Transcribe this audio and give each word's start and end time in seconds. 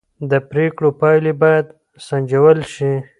د 0.29 0.31
پرېکړو 0.49 0.89
پایلې 0.99 1.33
باید 1.41 1.65
سنجول 2.07 2.57
شي 2.73 2.91